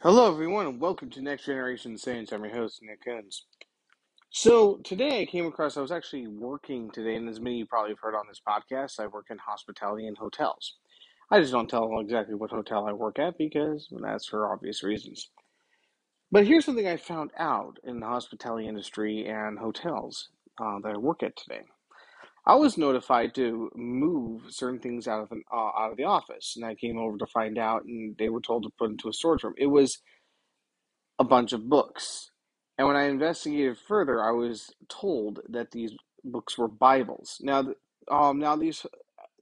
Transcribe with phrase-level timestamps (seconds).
[0.00, 2.30] Hello, everyone, and welcome to Next Generation Saints.
[2.30, 3.40] I'm your host, Nick Kunze.
[4.30, 7.66] So, today I came across, I was actually working today, and as many of you
[7.66, 10.76] probably have heard on this podcast, I work in hospitality and hotels.
[11.32, 15.30] I just don't tell exactly what hotel I work at because that's for obvious reasons.
[16.30, 20.28] But here's something I found out in the hospitality industry and hotels
[20.62, 21.62] uh, that I work at today.
[22.46, 26.54] I was notified to move certain things out of the, uh, out of the office,
[26.56, 29.12] and I came over to find out, and they were told to put into a
[29.12, 29.54] storage room.
[29.58, 29.98] It was
[31.18, 32.30] a bunch of books,
[32.78, 35.92] and when I investigated further, I was told that these
[36.24, 37.38] books were Bibles.
[37.42, 37.74] Now,
[38.10, 38.86] um, now these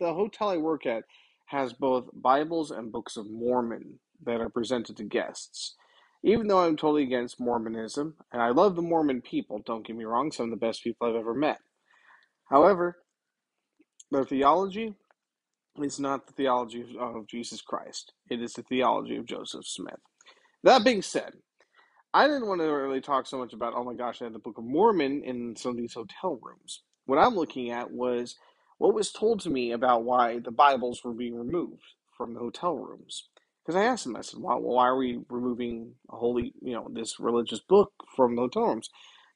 [0.00, 1.04] the hotel I work at
[1.46, 5.76] has both Bibles and Books of Mormon that are presented to guests.
[6.24, 10.04] Even though I'm totally against Mormonism, and I love the Mormon people, don't get me
[10.04, 11.60] wrong, some of the best people I've ever met.
[12.50, 12.96] However,
[14.10, 14.94] their theology
[15.82, 18.12] is not the theology of Jesus Christ.
[18.30, 20.00] It is the theology of Joseph Smith.
[20.64, 21.32] That being said,
[22.12, 24.38] I didn't want to really talk so much about, oh my gosh, I had the
[24.38, 26.82] Book of Mormon in some of these hotel rooms.
[27.06, 28.36] What I'm looking at was
[28.78, 31.82] what was told to me about why the Bibles were being removed
[32.16, 33.28] from the hotel rooms.
[33.64, 36.88] Because I asked them, I said, why, why are we removing a holy, you know,
[36.90, 38.88] this religious book from the hotel rooms?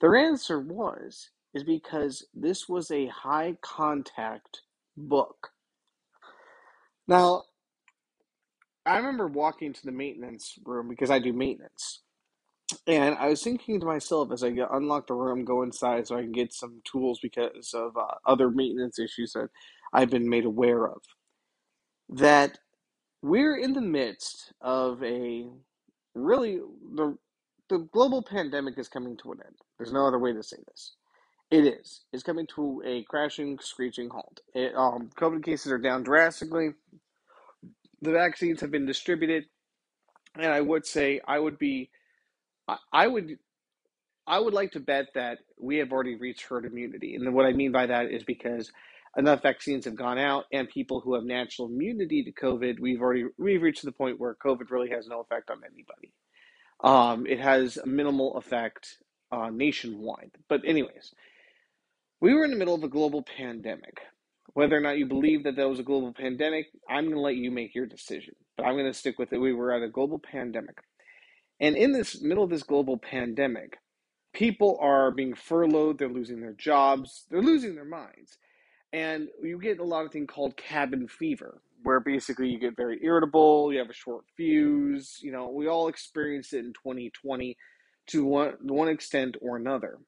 [0.00, 4.62] Their answer was, is because this was a high contact
[4.96, 5.50] book.
[7.08, 7.44] Now,
[8.86, 12.02] I remember walking to the maintenance room because I do maintenance.
[12.86, 16.22] And I was thinking to myself as I unlock the room, go inside so I
[16.22, 19.48] can get some tools because of uh, other maintenance issues that
[19.92, 20.98] I've been made aware of,
[22.10, 22.58] that
[23.22, 25.48] we're in the midst of a
[26.14, 26.60] really
[26.94, 27.16] the
[27.70, 29.56] the global pandemic is coming to an end.
[29.78, 30.94] There's no other way to say this.
[31.50, 32.02] It is.
[32.12, 34.40] It's coming to a crashing, screeching halt.
[34.54, 36.70] It, um, COVID cases are down drastically.
[38.02, 39.46] The vaccines have been distributed,
[40.36, 41.90] and I would say I would be,
[42.68, 43.38] I, I would,
[44.26, 47.16] I would like to bet that we have already reached herd immunity.
[47.16, 48.70] And what I mean by that is because
[49.16, 53.24] enough vaccines have gone out, and people who have natural immunity to COVID, we've already
[53.38, 56.12] we've reached the point where COVID really has no effect on anybody.
[56.82, 58.98] Um, it has a minimal effect
[59.32, 60.30] uh, nationwide.
[60.48, 61.12] But anyways,
[62.20, 64.00] we were in the middle of a global pandemic.
[64.52, 67.36] Whether or not you believe that that was a global pandemic, I'm going to let
[67.36, 68.34] you make your decision.
[68.56, 69.38] But I'm going to stick with it.
[69.38, 70.76] We were at a global pandemic.
[71.60, 73.78] And in this middle of this global pandemic,
[74.32, 78.38] people are being furloughed, they're losing their jobs, they're losing their minds.
[78.92, 82.98] And you get a lot of thing called cabin fever, where basically you get very
[83.02, 85.18] irritable, you have a short fuse.
[85.22, 87.56] You know, we all experienced it in 2020
[88.08, 89.98] to one, one extent or another.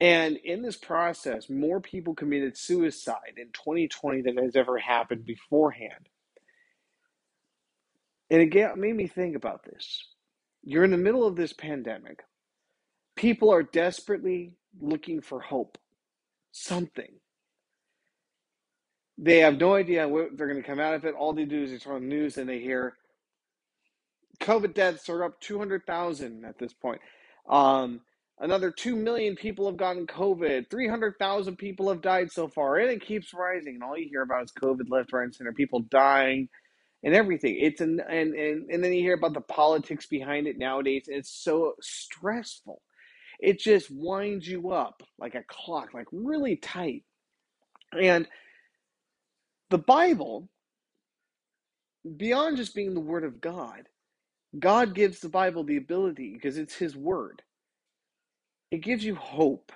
[0.00, 6.08] And in this process, more people committed suicide in 2020 than has ever happened beforehand.
[8.30, 10.06] And it made me think about this.
[10.62, 12.22] You're in the middle of this pandemic.
[13.16, 15.78] People are desperately looking for hope,
[16.52, 17.12] something.
[19.16, 21.14] They have no idea what they're going to come out of it.
[21.14, 22.94] All they do is they turn on the news and they hear
[24.40, 27.00] COVID deaths are up 200,000 at this point.
[27.48, 28.00] Um,
[28.40, 30.70] Another 2 million people have gotten COVID.
[30.70, 32.78] 300,000 people have died so far.
[32.78, 33.74] And it keeps rising.
[33.74, 35.52] And all you hear about is COVID left, right, and center.
[35.52, 36.48] People dying
[37.02, 37.56] and everything.
[37.60, 41.04] It's an, and, and, and then you hear about the politics behind it nowadays.
[41.08, 42.82] It's so stressful.
[43.40, 47.04] It just winds you up like a clock, like really tight.
[47.98, 48.28] And
[49.70, 50.48] the Bible,
[52.16, 53.88] beyond just being the Word of God,
[54.58, 57.42] God gives the Bible the ability, because it's His Word,
[58.70, 59.72] it gives you hope.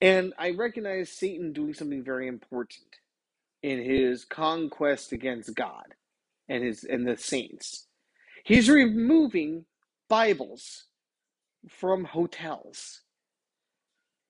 [0.00, 2.84] And I recognize Satan doing something very important
[3.62, 5.94] in his conquest against God
[6.48, 7.86] and his and the saints.
[8.44, 9.64] He's removing
[10.08, 10.84] Bibles
[11.68, 13.00] from hotels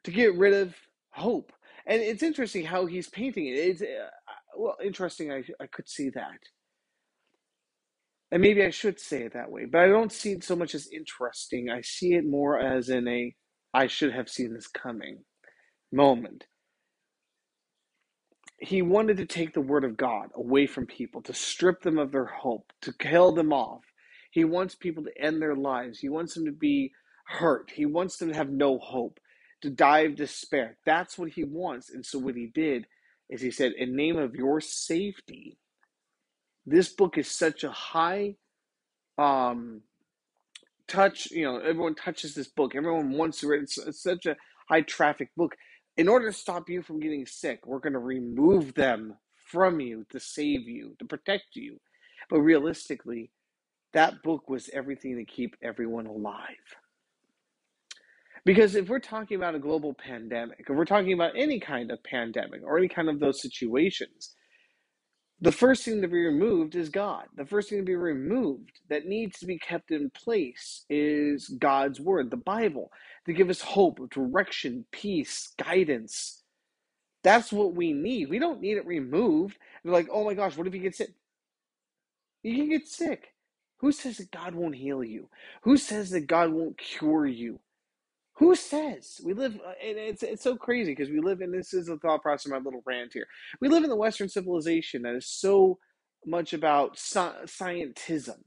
[0.05, 0.77] to get rid of
[1.11, 1.53] hope.
[1.87, 3.59] And it's interesting how he's painting it.
[3.59, 3.87] It's uh,
[4.57, 5.33] well, interesting.
[5.33, 6.39] I I could see that.
[8.31, 10.75] And maybe I should say it that way, but I don't see it so much
[10.75, 11.71] as interesting.
[11.71, 13.35] I see it more as in a
[13.75, 15.25] I should have seen this coming
[15.93, 16.47] moment.
[18.59, 22.13] He wanted to take the word of God away from people, to strip them of
[22.13, 23.83] their hope, to kill them off.
[24.31, 25.99] He wants people to end their lives.
[25.99, 26.93] He wants them to be
[27.27, 27.73] hurt.
[27.75, 29.19] He wants them to have no hope,
[29.63, 30.79] to die of despair.
[30.87, 31.91] That's what he wants.
[31.91, 32.87] And so what he did
[33.29, 35.59] is he said, in name of your safety,
[36.65, 38.37] this book is such a high
[39.19, 39.83] um,
[40.89, 42.75] touch, you know, everyone touches this book.
[42.75, 43.65] Everyone wants to read it.
[43.65, 44.37] It's, it's such a
[44.69, 45.57] high traffic book.
[45.97, 49.19] In order to stop you from getting sick, we're going to remove them
[49.51, 51.81] from you to save you, to protect you.
[52.31, 53.31] But realistically,
[53.95, 56.77] That book was everything to keep everyone alive.
[58.45, 62.03] Because if we're talking about a global pandemic, if we're talking about any kind of
[62.05, 64.35] pandemic or any kind of those situations,
[65.45, 67.27] the first thing to be removed is God.
[67.37, 72.01] The first thing to be removed that needs to be kept in place is God's
[72.01, 72.93] word, the Bible,
[73.27, 76.43] to give us hope, direction, peace, guidance.
[77.25, 78.31] That's what we need.
[78.31, 79.59] We don't need it removed.
[79.85, 81.13] They're like, oh my gosh, what if you get sick?
[82.45, 83.35] You can get sick.
[83.81, 85.31] Who says that God won't heal you?
[85.65, 87.61] Who says that God won't cure you?
[88.37, 89.57] Who says we live?
[89.67, 92.47] Uh, and it's it's so crazy because we live in this is the thought process
[92.47, 93.27] of my little rant here.
[93.61, 95.79] We live in the Western civilization that is so
[96.27, 98.39] much about scientism.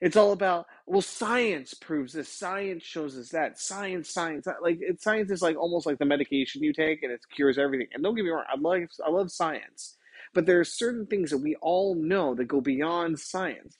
[0.00, 4.46] It's all about well, science proves this, science shows us that, science, science.
[4.62, 7.88] Like it, science is like almost like the medication you take and it cures everything.
[7.94, 9.96] And don't get me wrong, I love I love science,
[10.34, 13.76] but there are certain things that we all know that go beyond science.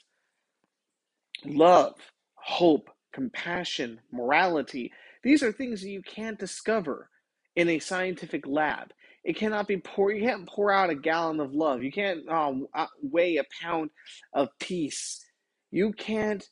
[1.47, 1.95] Love,
[2.37, 4.93] hope, compassion, morality.
[5.25, 7.11] These are things that you can't discover
[7.57, 8.93] in a scientific lab.
[9.25, 10.13] It cannot be pour.
[10.13, 11.83] You can't pour out a gallon of love.
[11.85, 13.91] You can't um, uh, weigh a pound
[14.35, 15.25] of peace.
[15.73, 16.47] You can't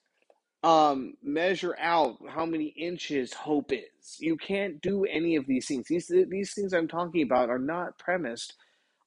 [0.64, 4.18] um, measure out how many inches hope is.
[4.20, 5.86] You can't do any of these things.
[5.88, 8.54] These these things I'm talking about are not premised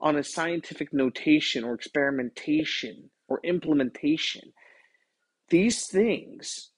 [0.01, 4.53] on a scientific notation or experimentation or implementation.
[5.49, 6.71] These things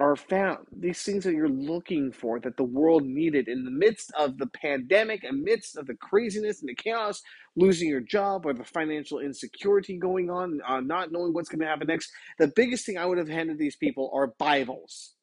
[0.00, 4.10] are found, these things that you're looking for that the world needed in the midst
[4.18, 7.22] of the pandemic, amidst of the craziness and the chaos,
[7.54, 11.66] losing your job or the financial insecurity going on, uh, not knowing what's going to
[11.66, 12.10] happen next.
[12.38, 15.14] The biggest thing I would have handed these people are Bibles.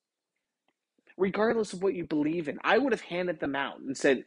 [1.17, 4.23] Regardless of what you believe in, I would have handed them out and said,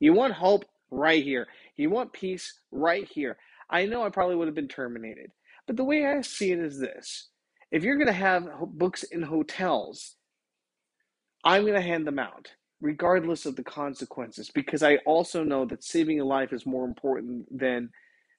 [0.00, 0.64] You want hope?
[0.90, 1.46] Right here.
[1.76, 2.60] You want peace?
[2.70, 3.36] Right here.
[3.70, 5.30] I know I probably would have been terminated.
[5.66, 7.28] But the way I see it is this
[7.74, 10.14] if you're going to have books in hotels,
[11.44, 15.82] I'm going to hand them out, regardless of the consequences, because I also know that
[15.82, 17.90] saving a life is more important than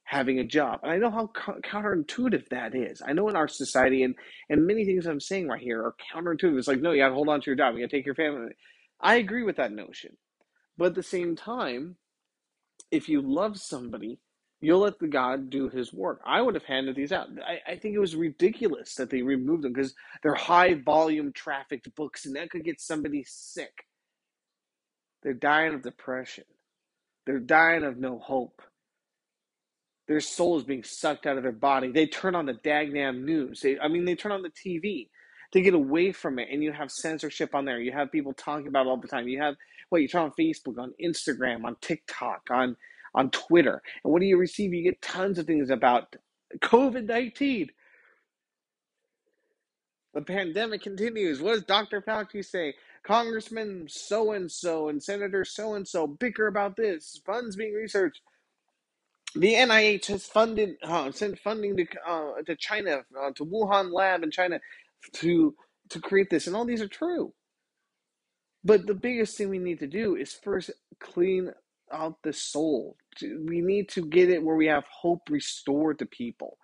[0.06, 0.80] having a job.
[0.84, 3.02] And I know how counterintuitive that is.
[3.06, 4.16] I know in our society, and,
[4.50, 6.58] and many things I'm saying right here are counterintuitive.
[6.58, 8.06] It's like, no, you got to hold on to your job, you got to take
[8.06, 8.54] your family.
[9.02, 10.16] I agree with that notion.
[10.78, 11.98] But at the same time,
[12.90, 14.22] if you love somebody,
[14.66, 16.22] You'll let the God do his work.
[16.26, 17.28] I would have handed these out.
[17.46, 21.94] I, I think it was ridiculous that they removed them because they're high volume trafficked
[21.94, 23.86] books and that could get somebody sick.
[25.22, 26.46] They're dying of depression.
[27.28, 28.60] They're dying of no hope.
[30.08, 31.92] Their soul is being sucked out of their body.
[31.92, 33.62] They turn on the dagnam news.
[33.62, 35.10] They, I mean, they turn on the TV
[35.52, 36.48] to get away from it.
[36.52, 37.80] And you have censorship on there.
[37.80, 39.28] You have people talking about it all the time.
[39.28, 39.54] You have,
[39.90, 42.76] what, you turn on Facebook, on Instagram, on TikTok, on
[43.16, 43.82] on Twitter.
[44.04, 44.74] And what do you receive?
[44.74, 46.16] You get tons of things about
[46.60, 47.70] COVID 19.
[50.14, 51.42] The pandemic continues.
[51.42, 52.02] What does Dr.
[52.02, 52.76] Fauci say?
[53.04, 57.20] Congressman so and so and Senator so and so bicker about this.
[57.26, 58.22] Funds being researched.
[59.36, 64.24] The NIH has funded uh, sent funding to uh, to China uh, to Wuhan lab
[64.24, 64.62] in China
[65.16, 65.56] to
[65.90, 67.34] to create this, and all these are true.
[68.64, 71.52] But the biggest thing we need to do is first clean
[71.92, 72.98] out the soul.
[73.22, 76.58] We need to get it where we have hope restored to people.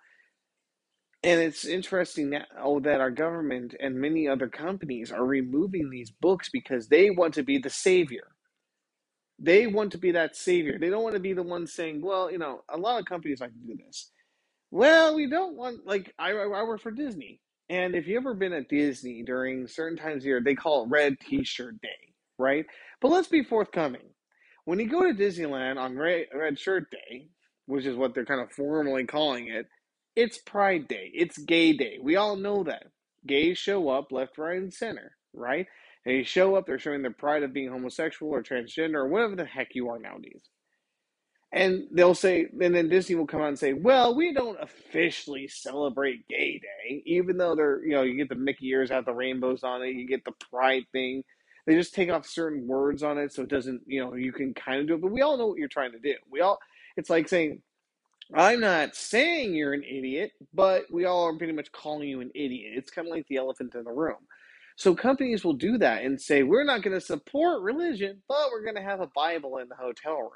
[1.24, 6.10] And it's interesting now oh, that our government and many other companies are removing these
[6.10, 8.28] books because they want to be the savior.
[9.38, 10.78] They want to be that savior.
[10.78, 13.40] They don't want to be the one saying, well, you know, a lot of companies
[13.40, 14.10] like to do this.
[14.70, 17.40] Well, we don't want, like, I, I work for Disney.
[17.68, 20.90] And if you've ever been at Disney during certain times of year, they call it
[20.90, 22.66] Red T shirt day, right?
[23.00, 24.02] But let's be forthcoming
[24.64, 27.28] when you go to Disneyland on Red, Shirt Day,
[27.66, 29.66] which is what they're kind of formally calling it,
[30.14, 31.10] it's Pride Day.
[31.14, 31.98] It's Gay Day.
[32.02, 32.84] We all know that.
[33.26, 35.66] Gays show up left, right, and center, right?
[36.04, 39.44] They show up, they're showing their pride of being homosexual or transgender or whatever the
[39.44, 40.42] heck you are nowadays.
[41.52, 45.46] And they'll say, and then Disney will come out and say, well, we don't officially
[45.48, 49.12] celebrate Gay Day, even though they're, you know, you get the Mickey ears out, the
[49.12, 51.22] rainbows on it, you get the pride thing.
[51.66, 54.54] They just take off certain words on it so it doesn't, you know, you can
[54.54, 55.00] kind of do it.
[55.02, 56.14] But we all know what you're trying to do.
[56.30, 56.58] We all,
[56.96, 57.62] it's like saying,
[58.34, 62.30] I'm not saying you're an idiot, but we all are pretty much calling you an
[62.34, 62.72] idiot.
[62.76, 64.18] It's kind of like the elephant in the room.
[64.76, 68.64] So companies will do that and say, we're not going to support religion, but we're
[68.64, 70.30] going to have a Bible in the hotel room.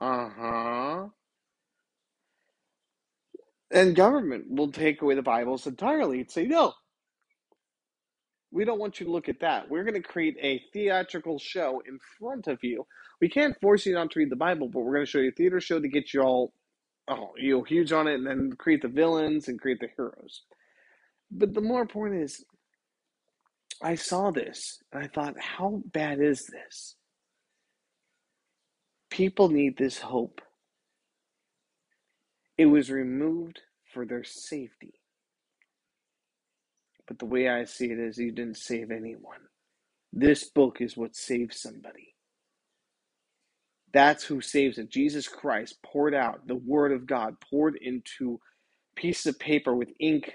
[0.00, 1.06] Uh huh.
[3.70, 6.74] And government will take away the Bibles entirely and say, no,
[8.52, 9.70] we don't want you to look at that.
[9.70, 12.86] We're going to create a theatrical show in front of you.
[13.20, 15.30] We can't force you not to read the Bible, but we're going to show you
[15.30, 16.52] a theater show to get you all,
[17.08, 20.42] oh, you know, huge on it, and then create the villains and create the heroes.
[21.30, 22.44] But the more important is,
[23.82, 26.96] I saw this and I thought, how bad is this?
[29.10, 30.40] People need this hope.
[32.58, 33.60] It was removed
[33.92, 35.01] for their safety.
[37.08, 39.40] But the way I see it is, you didn't save anyone.
[40.12, 42.14] This book is what saves somebody.
[43.92, 44.90] That's who saves it.
[44.90, 48.40] Jesus Christ poured out the Word of God, poured into
[48.96, 50.32] pieces of paper with ink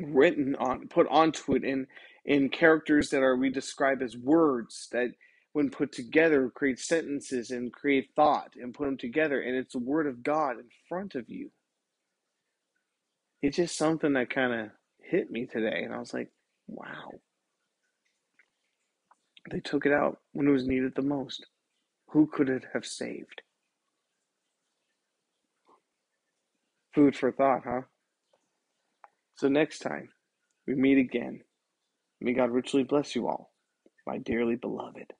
[0.00, 1.86] written on, put onto it in
[2.24, 5.10] in characters that are we describe as words that
[5.54, 9.78] when put together create sentences and create thought and put them together and it's the
[9.78, 11.50] word of god in front of you
[13.42, 14.70] it's just something that kind of
[15.08, 16.30] hit me today and i was like
[16.68, 17.12] wow.
[19.50, 21.46] They took it out when it was needed the most.
[22.10, 23.42] Who could it have saved?
[26.94, 27.82] Food for thought huh?
[29.36, 30.10] So next time
[30.66, 31.42] we meet again.
[32.20, 33.52] May god richly bless you all
[34.06, 35.12] my dearly beloved